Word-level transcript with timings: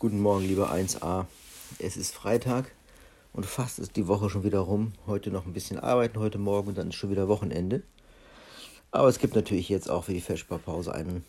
Guten 0.00 0.20
Morgen, 0.20 0.44
lieber 0.44 0.72
1a. 0.72 1.26
Es 1.80 1.96
ist 1.96 2.14
Freitag 2.14 2.70
und 3.32 3.44
fast 3.44 3.80
ist 3.80 3.96
die 3.96 4.06
Woche 4.06 4.30
schon 4.30 4.44
wieder 4.44 4.60
rum. 4.60 4.92
Heute 5.08 5.32
noch 5.32 5.44
ein 5.44 5.52
bisschen 5.52 5.80
arbeiten, 5.80 6.20
heute 6.20 6.38
Morgen 6.38 6.68
und 6.68 6.78
dann 6.78 6.90
ist 6.90 6.94
schon 6.94 7.10
wieder 7.10 7.26
Wochenende. 7.26 7.82
Aber 8.92 9.08
es 9.08 9.18
gibt 9.18 9.34
natürlich 9.34 9.68
jetzt 9.68 9.90
auch 9.90 10.04
für 10.04 10.12
die 10.12 10.20
Festsparpause 10.20 10.94
ein 10.94 11.24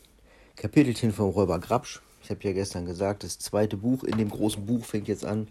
Kapitelchen 0.56 1.12
vom 1.12 1.32
Räuber 1.32 1.58
Grabsch. 1.58 2.00
Ich 2.22 2.30
habe 2.30 2.42
ja 2.44 2.54
gestern 2.54 2.86
gesagt, 2.86 3.24
das 3.24 3.40
zweite 3.40 3.76
Buch 3.76 4.04
in 4.04 4.20
dem 4.20 4.30
großen 4.30 4.64
Buch 4.64 4.86
fängt 4.86 5.08
jetzt 5.08 5.26
an. 5.26 5.48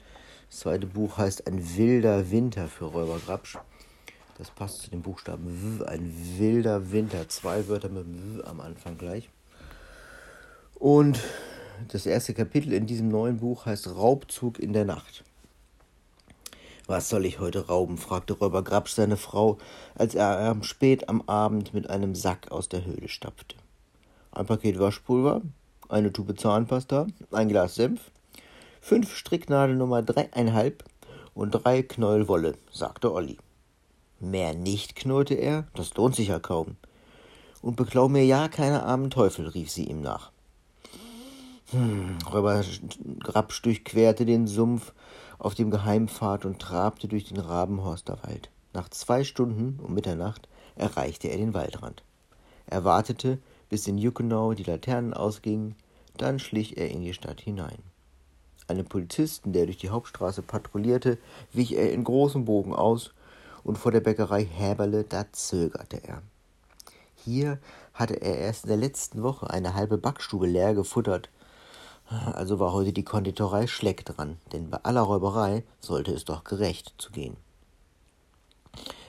Das 0.48 0.60
zweite 0.60 0.86
Buch 0.86 1.18
heißt 1.18 1.48
Ein 1.48 1.76
wilder 1.76 2.30
Winter 2.30 2.68
für 2.68 2.84
Räuber 2.84 3.18
Grabsch. 3.26 3.58
Das 4.38 4.52
passt 4.52 4.82
zu 4.82 4.90
dem 4.90 5.02
Buchstaben 5.02 5.80
W, 5.80 5.84
ein 5.86 6.14
wilder 6.38 6.92
Winter. 6.92 7.28
Zwei 7.28 7.66
Wörter 7.66 7.88
mit 7.88 8.06
W 8.06 8.44
am 8.44 8.60
Anfang 8.60 8.96
gleich. 8.96 9.28
Und 10.76 11.18
das 11.86 12.06
erste 12.06 12.34
Kapitel 12.34 12.72
in 12.72 12.86
diesem 12.86 13.08
neuen 13.08 13.38
Buch 13.38 13.66
heißt 13.66 13.94
Raubzug 13.94 14.58
in 14.58 14.72
der 14.72 14.84
Nacht. 14.84 15.24
Was 16.86 17.08
soll 17.08 17.26
ich 17.26 17.38
heute 17.38 17.66
rauben? 17.66 17.98
fragte 17.98 18.32
Räuber 18.32 18.64
Grabsch 18.64 18.94
seine 18.94 19.16
Frau, 19.16 19.58
als 19.94 20.14
er 20.14 20.56
spät 20.62 21.08
am 21.08 21.22
Abend 21.26 21.74
mit 21.74 21.88
einem 21.90 22.14
Sack 22.14 22.50
aus 22.50 22.68
der 22.68 22.84
Höhle 22.84 23.08
stapfte. 23.08 23.56
Ein 24.32 24.46
Paket 24.46 24.78
Waschpulver, 24.78 25.42
eine 25.88 26.12
Tube 26.12 26.38
Zahnpasta, 26.38 27.06
ein 27.30 27.48
Glas 27.48 27.74
Senf, 27.74 28.10
fünf 28.80 29.14
Stricknadeln 29.14 29.78
Nummer 29.78 30.02
dreieinhalb 30.02 30.84
und 31.34 31.50
drei 31.50 31.82
Knäuel 31.82 32.26
Wolle, 32.26 32.54
sagte 32.72 33.12
Olli. 33.12 33.36
Mehr 34.18 34.54
nicht, 34.54 34.96
knurrte 34.96 35.34
er, 35.34 35.68
das 35.74 35.94
lohnt 35.94 36.16
sich 36.16 36.28
ja 36.28 36.38
kaum. 36.38 36.76
Und 37.60 37.76
beklau 37.76 38.08
mir 38.08 38.24
ja 38.24 38.48
keine 38.48 38.82
armen 38.82 39.10
Teufel, 39.10 39.46
rief 39.48 39.70
sie 39.70 39.84
ihm 39.84 40.00
nach. 40.00 40.32
Hm, 41.70 42.16
Räuber 42.32 42.64
Grabsch 43.20 43.60
durchquerte 43.60 44.24
den 44.24 44.46
Sumpf 44.46 44.94
auf 45.38 45.54
dem 45.54 45.70
Geheimpfad 45.70 46.46
und 46.46 46.60
trabte 46.60 47.08
durch 47.08 47.24
den 47.24 47.38
Rabenhorster 47.38 48.18
Wald. 48.22 48.48
Nach 48.72 48.88
zwei 48.88 49.22
Stunden 49.22 49.78
um 49.78 49.92
Mitternacht 49.92 50.48
erreichte 50.76 51.28
er 51.28 51.36
den 51.36 51.52
Waldrand. 51.52 52.02
Er 52.66 52.84
wartete, 52.84 53.38
bis 53.68 53.86
in 53.86 53.98
Juckenau 53.98 54.54
die 54.54 54.62
Laternen 54.62 55.12
ausgingen, 55.12 55.74
dann 56.16 56.38
schlich 56.38 56.78
er 56.78 56.90
in 56.90 57.02
die 57.02 57.12
Stadt 57.12 57.42
hinein. 57.42 57.78
Einem 58.66 58.86
Polizisten, 58.86 59.52
der 59.52 59.66
durch 59.66 59.78
die 59.78 59.90
Hauptstraße 59.90 60.40
patrouillierte, 60.40 61.18
wich 61.52 61.76
er 61.76 61.92
in 61.92 62.02
großem 62.02 62.46
Bogen 62.46 62.74
aus, 62.74 63.12
und 63.62 63.76
vor 63.76 63.92
der 63.92 64.00
Bäckerei 64.00 64.44
Häberle, 64.44 65.04
da 65.04 65.30
zögerte 65.32 66.02
er. 66.02 66.22
Hier 67.14 67.58
hatte 67.92 68.14
er 68.22 68.38
erst 68.38 68.64
in 68.64 68.68
der 68.68 68.78
letzten 68.78 69.22
Woche 69.22 69.50
eine 69.50 69.74
halbe 69.74 69.98
Backstube 69.98 70.46
leer 70.46 70.74
gefuttert, 70.74 71.28
also 72.08 72.58
war 72.58 72.72
heute 72.72 72.92
die 72.92 73.04
Konditorei 73.04 73.66
Schleck 73.66 74.04
dran, 74.04 74.38
denn 74.52 74.70
bei 74.70 74.78
aller 74.82 75.02
Räuberei 75.02 75.64
sollte 75.80 76.12
es 76.12 76.24
doch 76.24 76.44
gerecht 76.44 76.94
zugehen. 76.98 77.36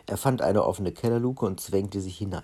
Er 0.06 0.18
fand 0.18 0.42
eine 0.42 0.66
offene 0.66 0.92
Kellerluke 0.92 1.46
und 1.46 1.62
zwängte 1.62 2.02
sich 2.02 2.18
hinein. 2.18 2.44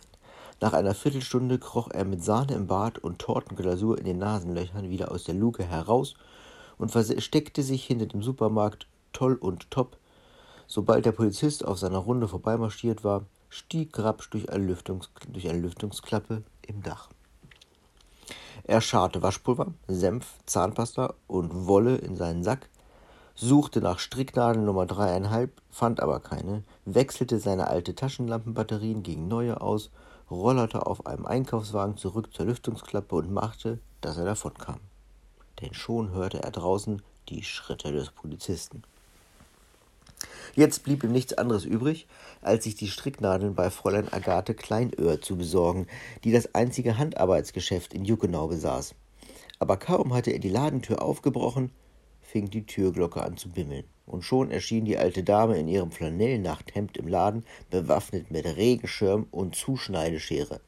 Nach 0.62 0.74
einer 0.74 0.96
Viertelstunde 0.96 1.60
kroch 1.60 1.90
er 1.92 2.06
mit 2.06 2.24
Sahne 2.24 2.54
im 2.54 2.68
Bart 2.68 3.00
und 3.00 3.20
Tortenglasur 3.20 3.98
in 3.98 4.06
den 4.06 4.20
Nasenlöchern 4.20 4.90
wieder 4.90 5.12
aus 5.12 5.26
der 5.26 5.36
Luke 5.36 5.64
heraus 5.64 6.16
und 6.78 6.92
versteckte 6.92 7.62
sich 7.62 7.86
hinter 7.86 8.06
dem 8.06 8.22
Supermarkt 8.22 8.88
Toll 9.12 9.36
und 9.36 9.70
Top. 9.72 9.98
Sobald 10.68 11.06
der 11.06 11.12
Polizist 11.12 11.66
auf 11.66 11.80
seiner 11.80 11.98
Runde 11.98 12.28
vorbeimarschiert 12.28 13.04
war, 13.04 13.26
stieg 13.50 13.92
Grabsch 13.92 14.30
durch 14.30 14.50
eine, 14.50 14.66
Lüftungs 14.66 15.10
durch 15.28 15.50
eine 15.50 15.60
Lüftungsklappe 15.60 16.44
im 16.62 16.82
Dach. 16.82 17.10
Er 18.68 18.82
scharrte 18.82 19.22
Waschpulver, 19.22 19.74
Senf, 19.88 20.40
Zahnpasta 20.48 21.14
und 21.28 21.68
Wolle 21.68 21.98
in 21.98 22.16
seinen 22.16 22.44
Sack, 22.44 22.68
suchte 23.36 23.80
nach 23.80 24.00
Stricknadeln 24.00 24.66
Nummer 24.66 24.88
dreieinhalb, 24.88 25.52
fand 25.70 26.00
aber 26.00 26.20
keine, 26.20 26.64
wechselte 26.84 27.40
seine 27.40 27.68
alte 27.68 27.94
Taschenlampenbatterien 27.94 29.04
gegen 29.04 29.28
neue 29.28 29.62
aus, 29.62 29.92
rollerte 30.32 30.88
auf 30.88 31.06
einem 31.06 31.28
Einkaufswagen 31.28 31.98
zurück 31.98 32.34
zur 32.34 32.48
Lüftungsklappe 32.48 33.16
und 33.16 33.32
machte, 33.32 33.78
dass 34.02 34.18
er 34.18 34.26
davonkam. 34.26 34.80
Denn 35.62 35.76
schon 35.76 36.10
hörte 36.12 36.42
er 36.42 36.50
draußen 36.50 37.04
die 37.30 37.44
Schritte 37.44 37.92
des 37.92 38.10
Polizisten. 38.10 38.82
Jetzt 40.56 40.84
blieb 40.84 41.04
ihm 41.04 41.12
nichts 41.12 41.34
anderes 41.34 41.66
übrig, 41.66 42.08
als 42.42 42.64
sich 42.64 42.76
die 42.76 42.88
Stricknadeln 42.88 43.56
bei 43.56 43.70
Fräulein 43.70 44.12
Agathe 44.12 44.54
Kleinöhr 44.54 45.22
zu 45.22 45.38
besorgen, 45.38 45.88
die 46.24 46.32
das 46.32 46.56
einzige 46.56 46.98
Handarbeitsgeschäft 46.98 47.94
in 47.94 48.06
Juckenau 48.06 48.48
besaß. 48.48 48.96
Aber 49.60 49.78
kaum 49.78 50.14
hatte 50.14 50.32
er 50.32 50.40
die 50.40 50.50
Ladentür 50.50 51.02
aufgebrochen, 51.02 51.72
fing 52.22 52.50
die 52.50 52.66
Türglocke 52.66 53.22
an 53.22 53.38
zu 53.38 53.50
bimmeln, 53.50 53.86
und 54.06 54.24
schon 54.24 54.52
erschien 54.52 54.86
die 54.86 54.98
alte 54.98 55.24
Dame 55.24 55.58
in 55.58 55.68
ihrem 55.68 55.92
Flanellnachthemd 55.92 56.98
im 56.98 57.08
Laden, 57.08 57.46
bewaffnet 57.70 58.32
mit 58.32 58.46
Regenschirm 58.46 59.28
und 59.32 59.56
Zuschneideschere. 59.56 60.62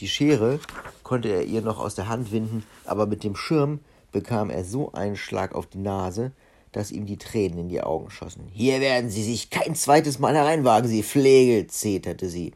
Die 0.00 0.08
Schere 0.08 0.60
konnte 1.02 1.28
er 1.28 1.44
ihr 1.44 1.62
noch 1.62 1.78
aus 1.78 1.96
der 1.96 2.08
Hand 2.08 2.30
winden, 2.30 2.64
aber 2.84 3.06
mit 3.06 3.24
dem 3.24 3.34
Schirm 3.34 3.80
bekam 4.12 4.50
er 4.50 4.64
so 4.64 4.92
einen 4.92 5.16
Schlag 5.16 5.54
auf 5.54 5.66
die 5.66 5.78
Nase, 5.78 6.32
dass 6.72 6.90
ihm 6.90 7.06
die 7.06 7.18
Tränen 7.18 7.58
in 7.58 7.68
die 7.68 7.80
Augen 7.80 8.10
schossen. 8.10 8.48
Hier 8.52 8.80
werden 8.80 9.10
Sie 9.10 9.22
sich 9.22 9.50
kein 9.50 9.74
zweites 9.74 10.18
Mal 10.18 10.34
hereinwagen, 10.34 10.88
Sie 10.88 11.02
Flegel, 11.02 11.66
zeterte 11.66 12.28
sie. 12.28 12.52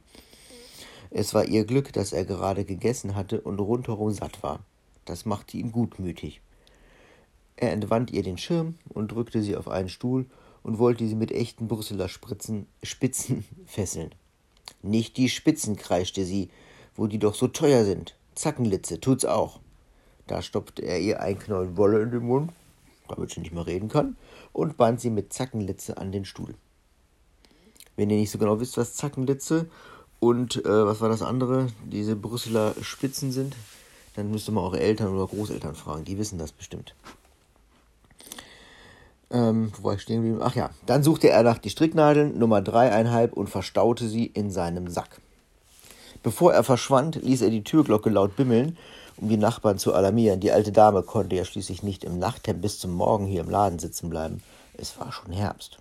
Es 1.11 1.35
war 1.35 1.45
ihr 1.45 1.65
Glück, 1.65 1.93
dass 1.93 2.13
er 2.13 2.25
gerade 2.25 2.65
gegessen 2.65 3.15
hatte 3.15 3.41
und 3.41 3.59
rundherum 3.59 4.13
satt 4.13 4.43
war. 4.43 4.61
Das 5.05 5.27
machte 5.27 5.57
ihn 5.57 5.73
gutmütig. 5.73 6.41
Er 7.57 7.73
entwand 7.73 8.11
ihr 8.11 8.23
den 8.23 8.39
Schirm 8.39 8.77
und 8.89 9.13
drückte 9.13 9.43
sie 9.43 9.57
auf 9.57 9.69
einen 9.69 9.89
Stuhl 9.89 10.27
und 10.63 10.79
wollte 10.79 11.07
sie 11.07 11.15
mit 11.15 11.31
echten 11.31 11.69
Brüsseler 11.69 12.09
Spritzen, 12.09 12.67
Spitzen 12.83 13.45
fesseln. 13.67 14.15
Nicht 14.81 15.17
die 15.17 15.29
Spitzen, 15.29 15.77
kreischte 15.77 16.25
sie, 16.25 16.49
wo 16.97 17.07
die 17.07 17.19
doch 17.19 17.35
so 17.35 17.49
teuer 17.49 17.85
sind. 17.85 18.17
Zackenlitze, 18.35 19.01
tut's 19.01 19.25
auch. 19.25 19.61
Da 20.27 20.41
stopfte 20.41 20.83
er 20.83 20.99
ihr 20.99 21.21
ein 21.21 21.39
Knoll 21.39 21.77
Wolle 21.77 22.03
in 22.03 22.11
den 22.11 22.23
Mund 22.23 22.53
damit 23.15 23.31
sie 23.31 23.41
nicht 23.41 23.53
mehr 23.53 23.67
reden 23.67 23.89
kann, 23.89 24.17
und 24.53 24.77
band 24.77 25.01
sie 25.01 25.11
mit 25.11 25.33
Zackenlitze 25.33 25.97
an 25.97 26.13
den 26.13 26.25
Stuhl. 26.25 26.55
Wenn 27.97 28.11
ihr 28.11 28.17
nicht 28.17 28.31
so 28.31 28.39
genau 28.39 28.61
wisst, 28.61 28.77
was 28.77 28.95
Zackenlitze 28.95 29.69
und 30.21 30.65
äh, 30.65 30.87
was 30.87 31.01
war 31.01 31.09
das 31.09 31.23
andere, 31.23 31.69
diese 31.85 32.17
Brüsseler 32.17 32.75
Spitzen 32.81 33.33
sind, 33.33 33.57
dann 34.17 34.31
müsst 34.31 34.49
ihr 34.49 34.53
mal 34.53 34.63
eure 34.63 34.81
Eltern 34.81 35.15
oder 35.15 35.27
Großeltern 35.27 35.75
fragen, 35.75 36.05
die 36.05 36.19
wissen 36.19 36.39
das 36.39 36.53
bestimmt. 36.53 36.95
Ähm, 39.31 39.73
wo 39.77 39.85
war 39.85 39.95
ich 39.95 40.03
stehen 40.03 40.17
geblieben? 40.17 40.41
Ach 40.43 40.55
ja, 40.55 40.71
dann 40.85 41.03
suchte 41.03 41.31
er 41.31 41.43
nach 41.43 41.59
die 41.59 41.71
Stricknadeln 41.71 42.39
Nummer 42.39 42.61
dreieinhalb 42.61 43.33
und 43.33 43.49
verstaute 43.49 44.07
sie 44.09 44.27
in 44.27 44.51
seinem 44.51 44.89
Sack. 44.89 45.21
Bevor 46.23 46.53
er 46.53 46.63
verschwand, 46.63 47.17
ließ 47.17 47.43
er 47.43 47.51
die 47.51 47.65
Türglocke 47.65 48.11
laut 48.11 48.37
bimmeln 48.37 48.77
um 49.17 49.29
die 49.29 49.37
Nachbarn 49.37 49.79
zu 49.79 49.95
alarmieren. 49.95 50.41
Die 50.41 50.53
alte 50.53 50.73
Dame 50.73 51.03
konnte 51.03 51.37
ja 51.37 51.45
schließlich 51.45 51.83
nicht 51.83 52.05
im 52.05 52.19
Nachthemd 52.19 52.63
bis 52.63 52.79
zum 52.79 52.93
Morgen 52.93 53.27
hier 53.27 53.41
im 53.41 53.51
Laden 53.51 53.79
sitzen 53.79 54.11
bleiben. 54.11 54.43
Es 54.75 54.99
war 54.99 55.13
schon 55.13 55.33
Herbst. 55.33 55.79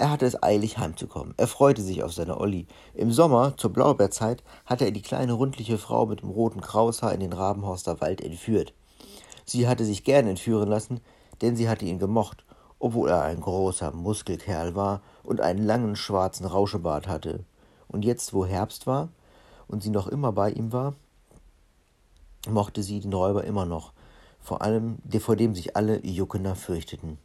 Er 0.00 0.10
hatte 0.10 0.24
es 0.24 0.42
eilig 0.42 0.78
heimzukommen. 0.78 1.34
Er 1.36 1.46
freute 1.46 1.82
sich 1.82 2.02
auf 2.02 2.14
seine 2.14 2.40
Olli. 2.40 2.66
Im 2.94 3.12
Sommer, 3.12 3.54
zur 3.58 3.70
Blaubeerzeit, 3.70 4.42
hatte 4.64 4.86
er 4.86 4.92
die 4.92 5.02
kleine 5.02 5.34
rundliche 5.34 5.76
Frau 5.76 6.06
mit 6.06 6.22
dem 6.22 6.30
roten 6.30 6.62
Kraushaar 6.62 7.12
in 7.12 7.20
den 7.20 7.34
Rabenhorster 7.34 8.00
Wald 8.00 8.22
entführt. 8.22 8.72
Sie 9.44 9.68
hatte 9.68 9.84
sich 9.84 10.04
gern 10.04 10.26
entführen 10.26 10.70
lassen, 10.70 11.00
denn 11.42 11.54
sie 11.56 11.68
hatte 11.68 11.84
ihn 11.84 11.98
gemocht, 11.98 12.44
obwohl 12.78 13.10
er 13.10 13.24
ein 13.24 13.40
großer 13.40 13.92
Muskelkerl 13.92 14.74
war 14.74 15.02
und 15.22 15.40
einen 15.40 15.66
langen 15.66 15.96
schwarzen 15.96 16.46
Rauschebart 16.46 17.06
hatte. 17.06 17.44
Und 17.88 18.04
jetzt, 18.04 18.32
wo 18.32 18.46
Herbst 18.46 18.86
war 18.86 19.08
und 19.68 19.82
sie 19.82 19.90
noch 19.90 20.08
immer 20.08 20.32
bei 20.32 20.50
ihm 20.50 20.72
war, 20.72 20.94
mochte 22.48 22.82
sie 22.82 23.00
den 23.00 23.12
Räuber 23.12 23.44
immer 23.44 23.66
noch, 23.66 23.92
vor 24.40 24.62
allem 24.62 24.98
vor 25.20 25.36
dem 25.36 25.54
sich 25.54 25.76
alle 25.76 26.04
Juckener 26.04 26.54
fürchteten. 26.54 27.18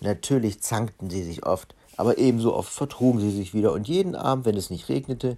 Natürlich 0.00 0.60
zankten 0.60 1.10
sie 1.10 1.22
sich 1.22 1.46
oft, 1.46 1.74
aber 1.96 2.18
ebenso 2.18 2.54
oft 2.54 2.72
vertrugen 2.72 3.20
sie 3.20 3.30
sich 3.30 3.54
wieder, 3.54 3.72
und 3.72 3.88
jeden 3.88 4.14
Abend, 4.14 4.44
wenn 4.44 4.56
es 4.56 4.70
nicht 4.70 4.88
regnete, 4.88 5.36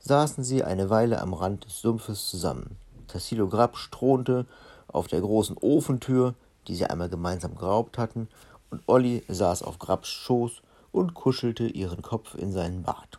saßen 0.00 0.44
sie 0.44 0.64
eine 0.64 0.90
Weile 0.90 1.20
am 1.20 1.34
Rand 1.34 1.64
des 1.64 1.80
Sumpfes 1.80 2.28
zusammen. 2.28 2.76
Tassilo 3.08 3.48
Grab 3.48 3.76
stronte 3.76 4.46
auf 4.88 5.06
der 5.06 5.20
großen 5.20 5.56
Ofentür, 5.58 6.34
die 6.68 6.74
sie 6.74 6.86
einmal 6.86 7.08
gemeinsam 7.08 7.56
geraubt 7.56 7.98
hatten, 7.98 8.28
und 8.70 8.82
Olli 8.86 9.22
saß 9.28 9.62
auf 9.62 9.78
Grabs 9.78 10.08
Schoß 10.08 10.62
und 10.92 11.14
kuschelte 11.14 11.66
ihren 11.66 12.02
Kopf 12.02 12.34
in 12.34 12.52
seinen 12.52 12.82
Bart. 12.82 13.18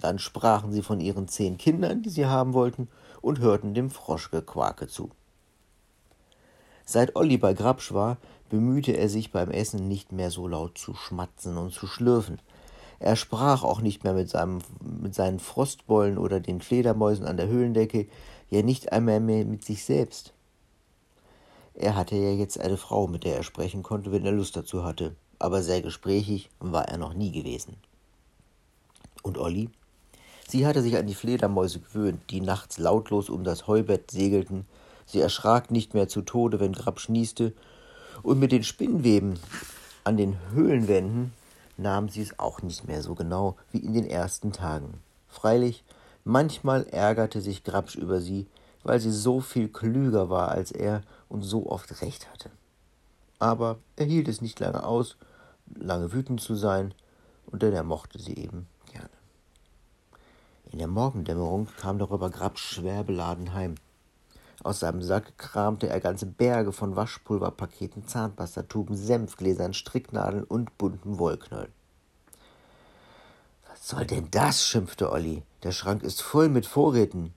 Dann 0.00 0.18
sprachen 0.18 0.72
sie 0.72 0.82
von 0.82 1.00
ihren 1.00 1.28
zehn 1.28 1.58
Kindern, 1.58 2.02
die 2.02 2.08
sie 2.10 2.26
haben 2.26 2.54
wollten, 2.54 2.88
und 3.20 3.38
hörten 3.38 3.74
dem 3.74 3.90
Froschgequake 3.90 4.88
zu. 4.88 5.10
Seit 6.84 7.14
Olli 7.14 7.36
bei 7.36 7.54
Grabsch 7.54 7.92
war, 7.92 8.16
bemühte 8.48 8.92
er 8.92 9.08
sich 9.08 9.30
beim 9.30 9.50
Essen 9.50 9.86
nicht 9.86 10.10
mehr 10.10 10.30
so 10.30 10.48
laut 10.48 10.76
zu 10.76 10.94
schmatzen 10.94 11.56
und 11.56 11.72
zu 11.72 11.86
schlürfen. 11.86 12.40
Er 12.98 13.14
sprach 13.14 13.62
auch 13.62 13.80
nicht 13.80 14.02
mehr 14.04 14.14
mit, 14.14 14.28
seinem, 14.28 14.60
mit 14.80 15.14
seinen 15.14 15.38
Frostbollen 15.38 16.18
oder 16.18 16.40
den 16.40 16.60
Fledermäusen 16.60 17.26
an 17.26 17.36
der 17.36 17.48
Höhlendecke, 17.48 18.08
ja 18.50 18.62
nicht 18.62 18.92
einmal 18.92 19.20
mehr 19.20 19.44
mit 19.44 19.64
sich 19.64 19.84
selbst. 19.84 20.32
Er 21.74 21.94
hatte 21.94 22.16
ja 22.16 22.32
jetzt 22.32 22.58
eine 22.58 22.76
Frau, 22.76 23.06
mit 23.06 23.24
der 23.24 23.36
er 23.36 23.42
sprechen 23.42 23.82
konnte, 23.82 24.12
wenn 24.12 24.26
er 24.26 24.32
Lust 24.32 24.56
dazu 24.56 24.82
hatte, 24.82 25.14
aber 25.38 25.62
sehr 25.62 25.80
gesprächig 25.80 26.50
war 26.58 26.88
er 26.88 26.98
noch 26.98 27.14
nie 27.14 27.30
gewesen. 27.30 27.76
Und 29.22 29.38
Olli? 29.38 29.70
Sie 30.50 30.66
hatte 30.66 30.82
sich 30.82 30.96
an 30.96 31.06
die 31.06 31.14
Fledermäuse 31.14 31.78
gewöhnt, 31.78 32.22
die 32.30 32.40
nachts 32.40 32.76
lautlos 32.76 33.30
um 33.30 33.44
das 33.44 33.68
Heubett 33.68 34.10
segelten. 34.10 34.66
Sie 35.06 35.20
erschrak 35.20 35.70
nicht 35.70 35.94
mehr 35.94 36.08
zu 36.08 36.22
Tode, 36.22 36.58
wenn 36.58 36.72
Grab 36.72 36.98
schnieste, 36.98 37.52
und 38.24 38.40
mit 38.40 38.50
den 38.50 38.64
Spinnweben 38.64 39.38
an 40.02 40.16
den 40.16 40.36
Höhlenwänden 40.52 41.32
nahm 41.76 42.08
sie 42.08 42.22
es 42.22 42.36
auch 42.40 42.62
nicht 42.62 42.88
mehr 42.88 43.00
so 43.00 43.14
genau 43.14 43.58
wie 43.70 43.78
in 43.78 43.94
den 43.94 44.10
ersten 44.10 44.50
Tagen. 44.50 44.94
Freilich, 45.28 45.84
manchmal 46.24 46.84
ärgerte 46.88 47.40
sich 47.40 47.62
Grabsch 47.62 47.94
über 47.94 48.20
sie, 48.20 48.48
weil 48.82 48.98
sie 48.98 49.12
so 49.12 49.40
viel 49.40 49.68
klüger 49.68 50.30
war 50.30 50.48
als 50.48 50.72
er 50.72 51.02
und 51.28 51.42
so 51.42 51.70
oft 51.70 52.02
recht 52.02 52.28
hatte. 52.28 52.50
Aber 53.38 53.78
er 53.94 54.06
hielt 54.06 54.26
es 54.26 54.40
nicht 54.40 54.58
lange 54.58 54.82
aus, 54.82 55.16
lange 55.76 56.12
wütend 56.12 56.40
zu 56.40 56.56
sein, 56.56 56.92
und 57.46 57.62
denn 57.62 57.72
er 57.72 57.84
mochte 57.84 58.18
sie 58.18 58.34
eben. 58.34 58.66
In 60.72 60.78
der 60.78 60.86
Morgendämmerung 60.86 61.66
kam 61.80 61.98
darüber 61.98 62.30
Grabsch 62.30 62.62
schwer 62.74 63.02
beladen 63.02 63.54
heim. 63.54 63.74
Aus 64.62 64.80
seinem 64.80 65.02
Sack 65.02 65.36
kramte 65.36 65.88
er 65.88 66.00
ganze 66.00 66.26
Berge 66.26 66.70
von 66.70 66.94
Waschpulverpaketen, 66.94 68.06
Zahnpastatuben, 68.06 68.96
Senfgläsern, 68.96 69.74
Stricknadeln 69.74 70.44
und 70.44 70.76
bunten 70.78 71.18
Wollknollen. 71.18 71.72
Was 73.68 73.88
soll 73.88 74.06
denn 74.06 74.28
das? 74.30 74.64
schimpfte 74.64 75.10
Olli. 75.10 75.42
Der 75.64 75.72
Schrank 75.72 76.04
ist 76.04 76.22
voll 76.22 76.48
mit 76.48 76.66
Vorräten. 76.66 77.34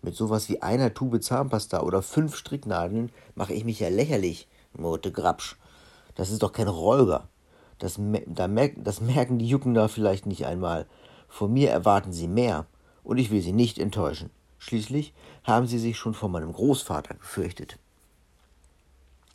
Mit 0.00 0.14
sowas 0.16 0.48
wie 0.48 0.62
einer 0.62 0.94
Tube 0.94 1.22
Zahnpasta 1.22 1.80
oder 1.82 2.00
fünf 2.00 2.36
Stricknadeln 2.36 3.10
mache 3.34 3.52
ich 3.52 3.64
mich 3.64 3.80
ja 3.80 3.88
lächerlich, 3.88 4.48
murrte 4.72 5.12
Grabsch. 5.12 5.56
Das 6.14 6.30
ist 6.30 6.42
doch 6.42 6.52
kein 6.52 6.68
Räuber. 6.68 7.28
Das, 7.78 7.98
da 8.26 8.48
merk, 8.48 8.74
das 8.76 9.00
merken 9.00 9.38
die 9.38 9.48
Jucken 9.48 9.74
da 9.74 9.88
vielleicht 9.88 10.24
nicht 10.26 10.46
einmal. 10.46 10.86
Von 11.32 11.54
mir 11.54 11.70
erwarten 11.70 12.12
sie 12.12 12.28
mehr, 12.28 12.66
und 13.02 13.16
ich 13.16 13.30
will 13.30 13.40
sie 13.40 13.54
nicht 13.54 13.78
enttäuschen. 13.78 14.28
Schließlich 14.58 15.14
haben 15.44 15.66
sie 15.66 15.78
sich 15.78 15.96
schon 15.96 16.12
vor 16.12 16.28
meinem 16.28 16.52
Großvater 16.52 17.14
gefürchtet. 17.14 17.78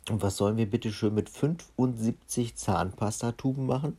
Und 0.08 0.22
was 0.22 0.36
sollen 0.36 0.56
wir 0.56 0.70
bitte 0.70 0.92
schön 0.92 1.12
mit 1.12 1.28
75 1.28 2.54
Zahnpastatuben 2.54 3.66
machen? 3.66 3.96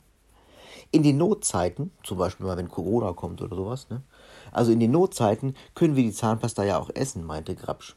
In 0.90 1.02
den 1.02 1.18
Notzeiten, 1.18 1.92
zum 2.02 2.16
Beispiel 2.16 2.46
mal 2.46 2.56
wenn 2.56 2.70
Corona 2.70 3.12
kommt 3.12 3.42
oder 3.42 3.54
sowas, 3.54 3.90
ne? 3.90 4.00
Also 4.50 4.72
in 4.72 4.80
den 4.80 4.92
Notzeiten 4.92 5.54
können 5.74 5.94
wir 5.94 6.02
die 6.02 6.14
Zahnpasta 6.14 6.64
ja 6.64 6.78
auch 6.78 6.88
essen, 6.94 7.26
meinte 7.26 7.54
Grabsch. 7.54 7.96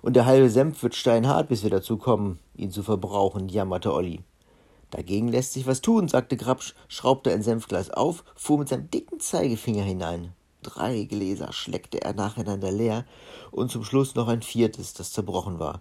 Und 0.00 0.16
der 0.16 0.24
halbe 0.24 0.48
Senf 0.48 0.82
wird 0.82 0.94
steinhart, 0.94 1.48
bis 1.48 1.62
wir 1.62 1.70
dazu 1.70 1.98
kommen, 1.98 2.38
ihn 2.54 2.70
zu 2.70 2.82
verbrauchen, 2.82 3.50
jammerte 3.50 3.92
Olli. 3.92 4.24
Dagegen 4.92 5.28
lässt 5.28 5.54
sich 5.54 5.66
was 5.66 5.80
tun, 5.80 6.06
sagte 6.06 6.36
Grabsch, 6.36 6.74
schraubte 6.86 7.32
ein 7.32 7.42
Senfglas 7.42 7.90
auf, 7.90 8.24
fuhr 8.36 8.58
mit 8.58 8.68
seinem 8.68 8.90
dicken 8.90 9.20
Zeigefinger 9.20 9.82
hinein. 9.82 10.34
Drei 10.62 11.04
Gläser 11.04 11.50
schleckte 11.52 12.02
er 12.02 12.12
nacheinander 12.12 12.70
leer 12.70 13.06
und 13.50 13.70
zum 13.70 13.84
Schluss 13.84 14.14
noch 14.14 14.28
ein 14.28 14.42
viertes, 14.42 14.92
das 14.92 15.10
zerbrochen 15.10 15.58
war. 15.58 15.80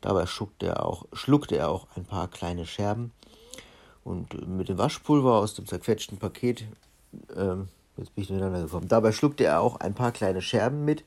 Dabei 0.00 0.26
schluckte 0.26 0.66
er 0.66 0.86
auch, 0.86 1.04
schluckte 1.12 1.56
er 1.56 1.68
auch 1.68 1.88
ein 1.96 2.04
paar 2.04 2.28
kleine 2.28 2.64
Scherben 2.64 3.10
und 4.04 4.48
mit 4.48 4.68
dem 4.68 4.78
Waschpulver 4.78 5.34
aus 5.34 5.54
dem 5.54 5.66
zerquetschten 5.66 6.18
Paket, 6.18 6.64
ähm, 7.36 7.66
jetzt 7.96 8.14
bin 8.14 8.22
ich 8.22 8.28
durcheinander 8.28 8.62
gekommen, 8.62 8.86
dabei 8.86 9.10
schluckte 9.10 9.44
er 9.44 9.60
auch 9.60 9.80
ein 9.80 9.94
paar 9.94 10.12
kleine 10.12 10.42
Scherben 10.42 10.84
mit 10.84 11.02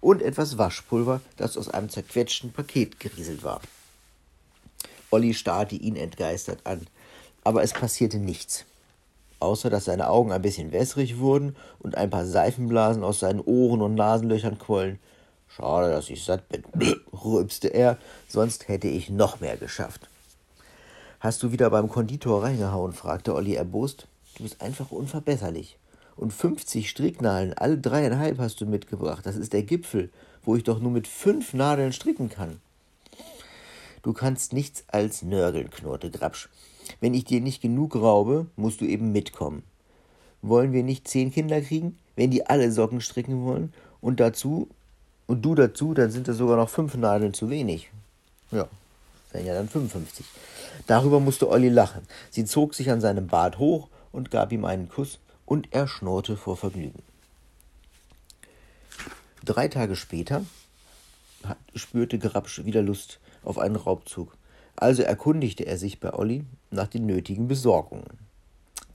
und 0.00 0.20
etwas 0.20 0.58
Waschpulver, 0.58 1.20
das 1.36 1.56
aus 1.56 1.68
einem 1.68 1.90
zerquetschten 1.90 2.52
Paket 2.52 2.98
gerieselt 2.98 3.44
war. 3.44 3.60
Olli 5.12 5.34
starrte 5.34 5.76
ihn 5.76 5.94
entgeistert 5.94 6.58
an, 6.64 6.88
aber 7.44 7.62
es 7.62 7.72
passierte 7.72 8.18
nichts 8.18 8.64
außer 9.42 9.68
dass 9.68 9.84
seine 9.86 10.08
Augen 10.08 10.32
ein 10.32 10.40
bisschen 10.40 10.72
wässrig 10.72 11.18
wurden 11.18 11.56
und 11.80 11.96
ein 11.96 12.10
paar 12.10 12.24
Seifenblasen 12.24 13.04
aus 13.04 13.20
seinen 13.20 13.40
Ohren 13.40 13.82
und 13.82 13.94
Nasenlöchern 13.94 14.58
quollen. 14.58 14.98
Schade, 15.48 15.90
dass 15.90 16.08
ich 16.08 16.24
satt 16.24 16.48
bin, 16.48 16.62
rülpste 17.24 17.68
er, 17.68 17.98
sonst 18.28 18.68
hätte 18.68 18.88
ich 18.88 19.10
noch 19.10 19.40
mehr 19.40 19.56
geschafft. 19.56 20.08
Hast 21.20 21.42
du 21.42 21.52
wieder 21.52 21.68
beim 21.70 21.88
Konditor 21.88 22.42
reingehauen? 22.42 22.92
fragte 22.92 23.34
Olli 23.34 23.54
erbost. 23.54 24.06
Du 24.36 24.44
bist 24.44 24.62
einfach 24.62 24.90
unverbesserlich. 24.90 25.76
Und 26.16 26.32
fünfzig 26.32 26.88
Stricknadeln, 26.88 27.52
alle 27.54 27.78
dreieinhalb 27.78 28.38
hast 28.38 28.60
du 28.60 28.66
mitgebracht. 28.66 29.26
Das 29.26 29.36
ist 29.36 29.52
der 29.52 29.62
Gipfel, 29.62 30.10
wo 30.42 30.56
ich 30.56 30.64
doch 30.64 30.80
nur 30.80 30.90
mit 30.90 31.06
fünf 31.06 31.52
Nadeln 31.52 31.92
stricken 31.92 32.28
kann. 32.28 32.60
Du 34.02 34.12
kannst 34.12 34.52
nichts 34.52 34.84
als 34.88 35.22
nörgeln, 35.22 35.70
knurrte 35.70 36.10
Grabsch. 36.10 36.48
Wenn 37.00 37.14
ich 37.14 37.24
dir 37.24 37.40
nicht 37.40 37.62
genug 37.62 37.94
raube, 37.94 38.46
musst 38.56 38.80
du 38.80 38.84
eben 38.84 39.12
mitkommen. 39.12 39.62
Wollen 40.42 40.72
wir 40.72 40.82
nicht 40.82 41.06
zehn 41.06 41.30
Kinder 41.30 41.60
kriegen? 41.60 41.98
Wenn 42.16 42.30
die 42.30 42.46
alle 42.46 42.72
Socken 42.72 43.00
stricken 43.00 43.44
wollen 43.44 43.72
und 44.00 44.18
dazu 44.18 44.68
und 45.26 45.42
du 45.42 45.54
dazu, 45.54 45.94
dann 45.94 46.10
sind 46.10 46.26
das 46.26 46.36
sogar 46.36 46.56
noch 46.56 46.68
fünf 46.68 46.94
Nadeln 46.96 47.32
zu 47.32 47.48
wenig. 47.48 47.90
Ja, 48.50 48.68
wären 49.30 49.46
ja 49.46 49.54
dann 49.54 49.68
55. 49.68 50.26
Darüber 50.86 51.20
musste 51.20 51.48
Olli 51.48 51.68
lachen. 51.68 52.02
Sie 52.30 52.44
zog 52.44 52.74
sich 52.74 52.90
an 52.90 53.00
seinem 53.00 53.28
Bart 53.28 53.58
hoch 53.58 53.88
und 54.10 54.30
gab 54.30 54.52
ihm 54.52 54.64
einen 54.64 54.88
Kuss 54.88 55.20
und 55.46 55.68
er 55.70 55.86
schnurrte 55.86 56.36
vor 56.36 56.56
Vergnügen. 56.56 57.02
Drei 59.44 59.68
Tage 59.68 59.96
später 59.96 60.44
spürte 61.74 62.18
Grabsch 62.18 62.64
wieder 62.64 62.82
Lust 62.82 63.20
auf 63.44 63.58
einen 63.58 63.76
Raubzug. 63.76 64.36
Also 64.76 65.02
erkundigte 65.02 65.64
er 65.66 65.78
sich 65.78 66.00
bei 66.00 66.12
Olli 66.12 66.44
nach 66.70 66.88
den 66.88 67.06
nötigen 67.06 67.48
Besorgungen. 67.48 68.18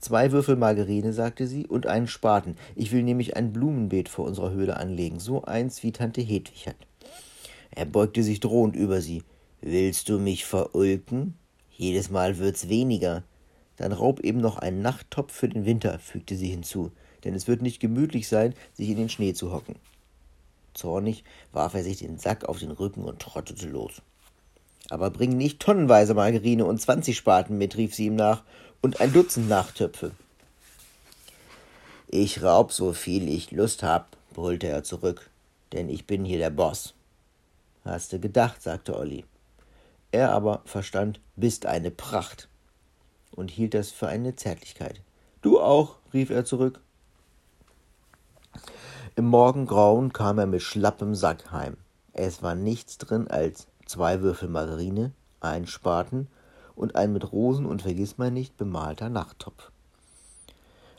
Zwei 0.00 0.30
Würfel 0.30 0.56
Margarine, 0.56 1.12
sagte 1.12 1.46
sie, 1.46 1.66
und 1.66 1.86
einen 1.86 2.06
Spaten. 2.06 2.56
Ich 2.76 2.92
will 2.92 3.02
nämlich 3.02 3.36
ein 3.36 3.52
Blumenbeet 3.52 4.08
vor 4.08 4.26
unserer 4.26 4.52
Höhle 4.52 4.76
anlegen, 4.76 5.18
so 5.18 5.42
eins 5.42 5.82
wie 5.82 5.92
Tante 5.92 6.20
Hedwig 6.20 6.66
hat. 6.66 6.76
Er 7.70 7.84
beugte 7.84 8.22
sich 8.22 8.40
drohend 8.40 8.76
über 8.76 9.00
sie. 9.00 9.22
Willst 9.60 10.08
du 10.08 10.18
mich 10.18 10.44
verulken? 10.44 11.34
Jedes 11.76 12.10
Mal 12.10 12.38
wird's 12.38 12.68
weniger. 12.68 13.24
Dann 13.76 13.92
raub 13.92 14.20
eben 14.20 14.40
noch 14.40 14.56
einen 14.56 14.82
Nachttopf 14.82 15.32
für 15.32 15.48
den 15.48 15.64
Winter, 15.64 15.98
fügte 15.98 16.36
sie 16.36 16.48
hinzu, 16.48 16.90
denn 17.24 17.34
es 17.34 17.46
wird 17.48 17.62
nicht 17.62 17.80
gemütlich 17.80 18.28
sein, 18.28 18.54
sich 18.74 18.88
in 18.88 18.96
den 18.96 19.08
Schnee 19.08 19.34
zu 19.34 19.52
hocken. 19.52 19.76
Zornig 20.74 21.24
warf 21.52 21.74
er 21.74 21.82
sich 21.82 21.98
den 21.98 22.18
Sack 22.18 22.44
auf 22.44 22.58
den 22.58 22.70
Rücken 22.70 23.04
und 23.04 23.20
trottete 23.20 23.68
los. 23.68 24.02
Aber 24.90 25.10
bring 25.10 25.36
nicht 25.36 25.60
tonnenweise 25.60 26.14
Margarine 26.14 26.64
und 26.64 26.80
zwanzig 26.80 27.16
Spaten 27.16 27.58
mit, 27.58 27.76
rief 27.76 27.94
sie 27.94 28.06
ihm 28.06 28.16
nach, 28.16 28.42
und 28.80 29.00
ein 29.00 29.12
Dutzend 29.12 29.48
Nachtöpfe. 29.48 30.12
Ich 32.06 32.42
raub 32.42 32.72
so 32.72 32.92
viel 32.92 33.28
ich 33.28 33.50
Lust 33.50 33.82
hab, 33.82 34.16
brüllte 34.32 34.68
er 34.68 34.84
zurück, 34.84 35.28
denn 35.72 35.88
ich 35.88 36.06
bin 36.06 36.24
hier 36.24 36.38
der 36.38 36.50
Boss. 36.50 36.94
Hast 37.84 38.12
du 38.12 38.18
gedacht, 38.18 38.62
sagte 38.62 38.96
Olli. 38.96 39.24
Er 40.10 40.32
aber 40.32 40.62
verstand, 40.64 41.20
bist 41.36 41.66
eine 41.66 41.90
Pracht 41.90 42.48
und 43.32 43.50
hielt 43.50 43.74
das 43.74 43.90
für 43.90 44.08
eine 44.08 44.36
Zärtlichkeit. 44.36 45.02
Du 45.42 45.60
auch, 45.60 45.96
rief 46.14 46.30
er 46.30 46.44
zurück. 46.46 46.80
Im 49.16 49.26
Morgengrauen 49.26 50.12
kam 50.12 50.38
er 50.38 50.46
mit 50.46 50.62
schlappem 50.62 51.14
Sack 51.14 51.50
heim. 51.52 51.76
Es 52.12 52.42
war 52.42 52.54
nichts 52.54 52.96
drin 52.98 53.28
als 53.28 53.66
zwei 53.88 54.20
Würfel 54.20 54.48
Margarine, 54.48 55.12
ein 55.40 55.66
Spaten 55.66 56.28
und 56.76 56.94
ein 56.94 57.12
mit 57.12 57.32
Rosen 57.32 57.66
und 57.66 57.82
Vergissmeinnicht 57.82 58.56
bemalter 58.56 59.08
Nachttopf. 59.08 59.70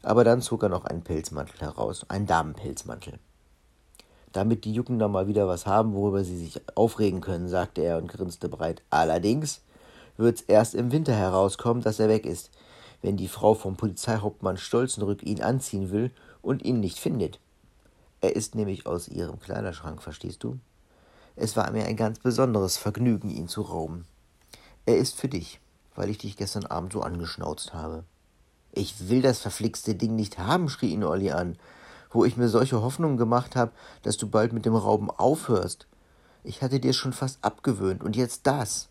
Aber 0.02 0.24
dann 0.24 0.42
zog 0.42 0.64
er 0.64 0.70
noch 0.70 0.86
einen 0.86 1.04
Pelzmantel 1.04 1.60
heraus, 1.62 2.06
einen 2.10 2.26
Damenpelzmantel. 2.26 3.20
Damit 4.32 4.66
die 4.66 4.74
Jucken 4.74 5.00
da 5.00 5.08
mal 5.08 5.28
wieder 5.28 5.48
was 5.48 5.66
haben, 5.66 5.94
worüber 5.94 6.24
sie 6.24 6.38
sich 6.38 6.62
aufregen 6.76 7.22
können, 7.22 7.48
sagte 7.48 7.82
er 7.82 7.98
und 7.98 8.08
grinste 8.08 8.50
breit. 8.50 8.82
Allerdings 8.90 9.62
wird's 10.18 10.42
erst 10.42 10.76
im 10.76 10.92
Winter 10.92 11.14
herauskommen, 11.14 11.84
dass 11.84 12.00
er 12.00 12.10
weg 12.10 12.26
ist, 12.26 12.52
wenn 13.02 13.18
die 13.18 13.28
Frau 13.28 13.54
vom 13.54 13.76
Polizeihauptmann 13.76 14.58
Stolzenrück 14.58 15.24
ihn 15.24 15.42
anziehen 15.42 15.92
will 15.92 16.12
und 16.42 16.64
ihn 16.64 16.80
nicht 16.80 17.00
findet. 17.00 17.40
Er 18.22 18.36
ist 18.36 18.56
nämlich 18.56 18.86
aus 18.86 19.08
ihrem 19.08 19.40
Kleiderschrank, 19.40 20.02
verstehst 20.02 20.44
du? 20.44 20.60
Es 21.42 21.56
war 21.56 21.72
mir 21.72 21.86
ein 21.86 21.96
ganz 21.96 22.20
besonderes 22.20 22.76
Vergnügen, 22.76 23.30
ihn 23.30 23.48
zu 23.48 23.62
rauben. 23.62 24.06
Er 24.86 24.98
ist 24.98 25.16
für 25.16 25.30
dich, 25.30 25.62
weil 25.96 26.10
ich 26.10 26.18
dich 26.18 26.36
gestern 26.36 26.66
Abend 26.66 26.92
so 26.92 27.02
angeschnauzt 27.02 27.74
habe. 27.74 28.04
Ich 28.74 29.08
will 29.08 29.22
das 29.22 29.40
verflixte 29.40 29.96
Ding 29.96 30.18
nicht 30.18 30.38
haben, 30.38 30.68
schrie 30.68 30.92
ihn 30.92 31.06
Olli 31.06 31.32
an, 31.32 31.58
wo 32.12 32.26
ich 32.26 32.36
mir 32.36 32.50
solche 32.50 32.82
Hoffnungen 32.82 33.16
gemacht 33.16 33.56
habe, 33.56 33.72
dass 34.04 34.18
du 34.18 34.28
bald 34.28 34.52
mit 34.52 34.66
dem 34.66 34.76
Rauben 34.76 35.10
aufhörst. 35.10 35.88
Ich 36.44 36.62
hatte 36.62 36.82
dir 36.82 36.92
schon 36.92 37.14
fast 37.14 37.40
abgewöhnt, 37.42 38.04
und 38.04 38.18
jetzt 38.18 38.46
das. 38.46 38.90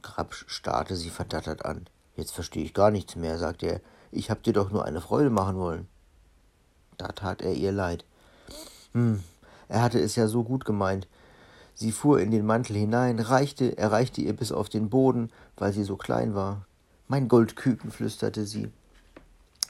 Grabsch 0.00 0.46
starrte 0.48 0.96
sie 0.96 1.10
verdattert 1.10 1.66
an. 1.66 1.88
Jetzt 2.16 2.32
verstehe 2.32 2.64
ich 2.64 2.72
gar 2.72 2.90
nichts 2.90 3.16
mehr, 3.16 3.36
sagte 3.36 3.66
er. 3.66 3.80
Ich 4.12 4.30
hab 4.30 4.42
dir 4.44 4.54
doch 4.54 4.70
nur 4.70 4.86
eine 4.86 5.02
Freude 5.02 5.28
machen 5.28 5.58
wollen. 5.58 5.88
Da 6.96 7.08
tat 7.08 7.42
er 7.42 7.52
ihr 7.52 7.70
leid. 7.70 8.06
Hm, 8.94 9.22
er 9.68 9.82
hatte 9.82 10.00
es 10.00 10.16
ja 10.16 10.26
so 10.26 10.42
gut 10.42 10.64
gemeint. 10.64 11.06
Sie 11.74 11.92
fuhr 11.92 12.20
in 12.20 12.30
den 12.30 12.46
Mantel 12.46 12.76
hinein, 12.76 13.18
reichte, 13.18 13.76
erreichte 13.78 14.20
ihr 14.20 14.34
bis 14.34 14.52
auf 14.52 14.68
den 14.68 14.90
Boden, 14.90 15.30
weil 15.56 15.72
sie 15.72 15.84
so 15.84 15.96
klein 15.96 16.34
war. 16.34 16.66
Mein 17.08 17.28
Goldküken, 17.28 17.90
flüsterte 17.90 18.46
sie. 18.46 18.68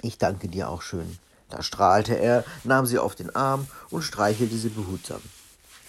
Ich 0.03 0.19
danke 0.19 0.49
dir 0.49 0.69
auch 0.69 0.83
schön. 0.83 1.19
Da 1.49 1.63
strahlte 1.63 2.19
er, 2.19 2.45
nahm 2.65 2.87
sie 2.87 2.99
auf 2.99 3.15
den 3.15 3.35
Arm 3.35 3.67
und 3.91 4.03
streichelte 4.03 4.57
sie 4.57 4.69
behutsam. 4.69 5.21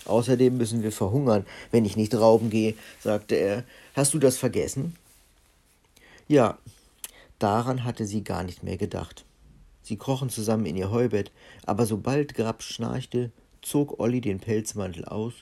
Außerdem 0.06 0.58
müssen 0.58 0.82
wir 0.82 0.92
verhungern, 0.92 1.46
wenn 1.70 1.86
ich 1.86 1.96
nicht 1.96 2.16
rauben 2.16 2.50
gehe, 2.50 2.76
sagte 3.00 3.36
er. 3.36 3.64
Hast 3.96 4.14
du 4.14 4.20
das 4.20 4.38
vergessen? 4.38 4.96
Ja, 6.28 6.58
daran 7.38 7.84
hatte 7.84 8.06
sie 8.06 8.24
gar 8.24 8.44
nicht 8.44 8.64
mehr 8.64 8.78
gedacht. 8.78 9.26
Sie 9.84 9.98
krochen 9.98 10.30
zusammen 10.30 10.66
in 10.66 10.78
ihr 10.78 10.92
Heubett, 10.92 11.32
aber 11.66 11.86
sobald 11.86 12.36
Grabs 12.36 12.66
schnarchte, 12.66 13.32
zog 13.62 14.00
Olli 14.00 14.22
den 14.22 14.40
Pelzmantel 14.40 15.06
aus, 15.06 15.34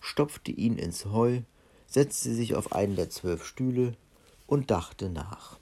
stopfte 0.00 0.50
ihn 0.50 0.78
ins 0.78 1.06
Heu, 1.06 1.40
setzte 1.86 2.34
sich 2.34 2.54
auf 2.54 2.72
einen 2.72 2.96
der 2.96 3.10
zwölf 3.10 3.44
Stühle 3.44 3.94
und 4.46 4.70
dachte 4.70 5.08
nach. 5.08 5.58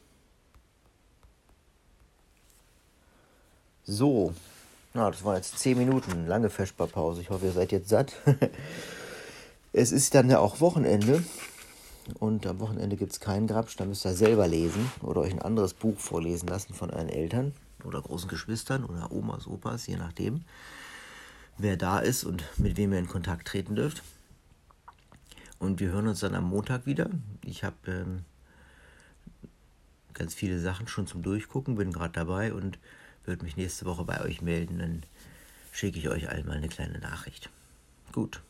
So, 3.84 4.32
na, 4.94 5.10
das 5.10 5.24
waren 5.24 5.36
jetzt 5.36 5.58
zehn 5.58 5.76
Minuten, 5.76 6.26
lange 6.26 6.50
Vesperpause. 6.50 7.20
Ich 7.20 7.30
hoffe, 7.30 7.46
ihr 7.46 7.52
seid 7.52 7.72
jetzt 7.72 7.88
satt. 7.88 8.14
es 9.72 9.92
ist 9.92 10.14
dann 10.14 10.30
ja 10.30 10.38
auch 10.38 10.60
Wochenende. 10.60 11.22
Und 12.18 12.46
am 12.46 12.60
Wochenende 12.60 12.96
gibt 12.96 13.12
es 13.12 13.20
keinen 13.20 13.46
Grabsch, 13.46 13.76
da 13.76 13.86
müsst 13.86 14.04
ihr 14.04 14.14
selber 14.14 14.46
lesen 14.46 14.90
oder 15.00 15.22
euch 15.22 15.32
ein 15.32 15.40
anderes 15.40 15.72
Buch 15.72 15.98
vorlesen 15.98 16.48
lassen 16.48 16.74
von 16.74 16.90
euren 16.90 17.08
Eltern 17.08 17.52
oder 17.82 18.02
großen 18.02 18.28
Geschwistern 18.28 18.84
oder 18.84 19.10
Omas, 19.10 19.46
Opas, 19.46 19.86
je 19.86 19.96
nachdem, 19.96 20.42
wer 21.56 21.76
da 21.76 21.98
ist 21.98 22.24
und 22.24 22.44
mit 22.58 22.76
wem 22.76 22.92
ihr 22.92 22.98
in 22.98 23.08
Kontakt 23.08 23.48
treten 23.48 23.74
dürft. 23.74 24.02
Und 25.64 25.80
wir 25.80 25.90
hören 25.90 26.08
uns 26.08 26.20
dann 26.20 26.34
am 26.34 26.44
Montag 26.44 26.84
wieder. 26.84 27.08
Ich 27.42 27.64
habe 27.64 27.76
ähm, 27.86 28.24
ganz 30.12 30.34
viele 30.34 30.60
Sachen 30.60 30.88
schon 30.88 31.06
zum 31.06 31.22
Durchgucken, 31.22 31.76
bin 31.76 31.90
gerade 31.90 32.12
dabei 32.12 32.52
und 32.52 32.78
würde 33.24 33.44
mich 33.44 33.56
nächste 33.56 33.86
Woche 33.86 34.04
bei 34.04 34.20
euch 34.20 34.42
melden. 34.42 34.78
Dann 34.78 35.02
schicke 35.72 35.98
ich 35.98 36.08
euch 36.08 36.28
einmal 36.28 36.58
eine 36.58 36.68
kleine 36.68 36.98
Nachricht. 36.98 37.48
Gut, 38.12 38.42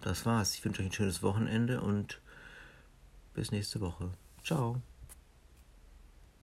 das 0.00 0.24
war's. 0.24 0.54
Ich 0.54 0.64
wünsche 0.64 0.80
euch 0.80 0.88
ein 0.88 0.92
schönes 0.92 1.22
Wochenende 1.22 1.82
und 1.82 2.18
bis 3.34 3.52
nächste 3.52 3.80
Woche. 3.80 4.10
Ciao. 4.42 4.80